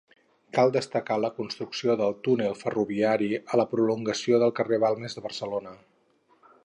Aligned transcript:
Cal 0.57 0.71
destacar 0.75 1.17
la 1.25 1.29
construcció 1.35 1.95
del 1.99 2.15
túnel 2.27 2.55
ferroviari 2.61 3.29
a 3.41 3.59
la 3.61 3.67
prolongació 3.75 4.41
del 4.45 4.55
carrer 4.61 4.81
Balmes 4.87 5.19
de 5.19 5.25
Barcelona. 5.27 5.77